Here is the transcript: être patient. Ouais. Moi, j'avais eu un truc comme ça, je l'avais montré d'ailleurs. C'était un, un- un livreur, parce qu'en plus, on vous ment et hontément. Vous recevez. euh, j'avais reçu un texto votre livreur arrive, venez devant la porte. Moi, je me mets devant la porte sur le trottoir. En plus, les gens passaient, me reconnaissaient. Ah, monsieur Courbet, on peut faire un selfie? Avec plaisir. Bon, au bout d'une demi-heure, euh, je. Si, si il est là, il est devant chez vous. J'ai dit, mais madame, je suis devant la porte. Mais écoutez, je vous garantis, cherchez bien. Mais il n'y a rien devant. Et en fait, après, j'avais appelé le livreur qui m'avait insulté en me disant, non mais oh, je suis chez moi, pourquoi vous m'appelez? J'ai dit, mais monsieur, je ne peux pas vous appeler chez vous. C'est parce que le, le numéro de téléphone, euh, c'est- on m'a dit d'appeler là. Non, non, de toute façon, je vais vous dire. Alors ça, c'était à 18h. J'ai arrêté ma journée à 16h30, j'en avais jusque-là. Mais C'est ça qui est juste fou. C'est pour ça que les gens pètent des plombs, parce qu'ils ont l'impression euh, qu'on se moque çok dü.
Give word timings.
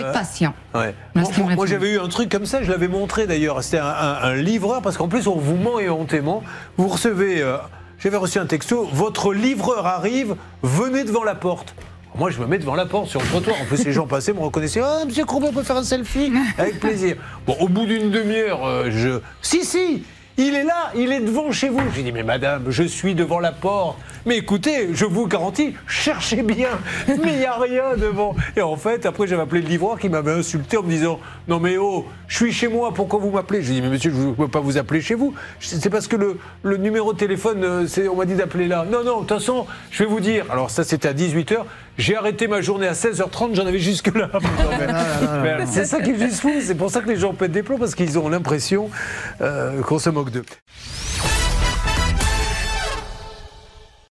être 0.00 0.12
patient. 0.12 0.54
Ouais. 0.74 0.94
Moi, 1.14 1.66
j'avais 1.66 1.92
eu 1.94 1.98
un 1.98 2.08
truc 2.08 2.28
comme 2.30 2.46
ça, 2.46 2.62
je 2.62 2.70
l'avais 2.70 2.88
montré 2.88 3.26
d'ailleurs. 3.26 3.62
C'était 3.62 3.78
un, 3.78 3.86
un- 3.86 4.18
un 4.22 4.34
livreur, 4.36 4.82
parce 4.82 4.96
qu'en 4.96 5.08
plus, 5.08 5.26
on 5.26 5.36
vous 5.36 5.56
ment 5.56 5.78
et 5.80 5.88
hontément. 5.90 6.42
Vous 6.76 6.88
recevez. 6.88 7.40
euh, 7.42 7.56
j'avais 7.98 8.16
reçu 8.16 8.38
un 8.38 8.46
texto 8.46 8.88
votre 8.92 9.32
livreur 9.32 9.86
arrive, 9.86 10.36
venez 10.62 11.04
devant 11.04 11.24
la 11.24 11.34
porte. 11.34 11.74
Moi, 12.16 12.30
je 12.30 12.38
me 12.38 12.46
mets 12.46 12.58
devant 12.58 12.74
la 12.76 12.86
porte 12.86 13.08
sur 13.08 13.20
le 13.20 13.26
trottoir. 13.26 13.56
En 13.60 13.64
plus, 13.64 13.84
les 13.84 13.92
gens 13.92 14.06
passaient, 14.06 14.32
me 14.32 14.38
reconnaissaient. 14.40 14.80
Ah, 14.84 15.04
monsieur 15.06 15.24
Courbet, 15.24 15.48
on 15.50 15.52
peut 15.52 15.62
faire 15.64 15.76
un 15.76 15.82
selfie? 15.82 16.32
Avec 16.58 16.78
plaisir. 16.78 17.16
Bon, 17.46 17.56
au 17.60 17.68
bout 17.68 17.86
d'une 17.86 18.10
demi-heure, 18.10 18.64
euh, 18.64 18.88
je. 18.90 19.20
Si, 19.42 19.64
si 19.64 20.04
il 20.36 20.54
est 20.54 20.64
là, 20.64 20.90
il 20.96 21.12
est 21.12 21.20
devant 21.20 21.52
chez 21.52 21.68
vous. 21.68 21.80
J'ai 21.94 22.02
dit, 22.02 22.12
mais 22.12 22.22
madame, 22.24 22.64
je 22.70 22.82
suis 22.82 23.14
devant 23.14 23.38
la 23.40 23.52
porte. 23.52 23.96
Mais 24.26 24.38
écoutez, 24.38 24.88
je 24.94 25.04
vous 25.04 25.26
garantis, 25.26 25.74
cherchez 25.86 26.42
bien. 26.42 26.70
Mais 27.06 27.32
il 27.34 27.38
n'y 27.40 27.44
a 27.44 27.56
rien 27.58 27.94
devant. 27.96 28.34
Et 28.56 28.62
en 28.62 28.74
fait, 28.76 29.04
après, 29.06 29.26
j'avais 29.26 29.42
appelé 29.42 29.60
le 29.60 29.68
livreur 29.68 29.98
qui 29.98 30.08
m'avait 30.08 30.32
insulté 30.32 30.78
en 30.78 30.82
me 30.82 30.88
disant, 30.88 31.20
non 31.46 31.60
mais 31.60 31.76
oh, 31.78 32.06
je 32.26 32.36
suis 32.36 32.52
chez 32.52 32.68
moi, 32.68 32.92
pourquoi 32.94 33.18
vous 33.20 33.30
m'appelez? 33.30 33.62
J'ai 33.62 33.74
dit, 33.74 33.82
mais 33.82 33.90
monsieur, 33.90 34.10
je 34.12 34.16
ne 34.28 34.32
peux 34.32 34.48
pas 34.48 34.60
vous 34.60 34.78
appeler 34.78 35.02
chez 35.02 35.14
vous. 35.14 35.34
C'est 35.60 35.90
parce 35.90 36.08
que 36.08 36.16
le, 36.16 36.38
le 36.62 36.78
numéro 36.78 37.12
de 37.12 37.18
téléphone, 37.18 37.62
euh, 37.62 37.86
c'est- 37.86 38.08
on 38.08 38.16
m'a 38.16 38.24
dit 38.24 38.34
d'appeler 38.34 38.66
là. 38.66 38.86
Non, 38.90 39.04
non, 39.04 39.16
de 39.20 39.26
toute 39.26 39.38
façon, 39.38 39.66
je 39.90 40.02
vais 40.02 40.08
vous 40.08 40.20
dire. 40.20 40.46
Alors 40.50 40.70
ça, 40.70 40.84
c'était 40.84 41.08
à 41.08 41.12
18h. 41.12 41.58
J'ai 41.96 42.16
arrêté 42.16 42.48
ma 42.48 42.60
journée 42.60 42.88
à 42.88 42.92
16h30, 42.94 43.54
j'en 43.54 43.66
avais 43.66 43.78
jusque-là. 43.78 44.28
Mais 45.42 45.66
C'est 45.66 45.84
ça 45.84 46.00
qui 46.00 46.10
est 46.10 46.18
juste 46.18 46.40
fou. 46.40 46.50
C'est 46.60 46.74
pour 46.74 46.90
ça 46.90 47.00
que 47.02 47.08
les 47.08 47.16
gens 47.16 47.34
pètent 47.34 47.52
des 47.52 47.62
plombs, 47.62 47.78
parce 47.78 47.94
qu'ils 47.94 48.18
ont 48.18 48.28
l'impression 48.28 48.90
euh, 49.40 49.80
qu'on 49.82 49.98
se 50.00 50.10
moque 50.10 50.23
çok 50.24 50.34
dü. 50.34 50.44